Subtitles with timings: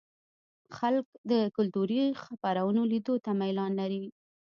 [0.77, 4.03] خلک د کلتوري خپرونو لیدو ته میلان لري.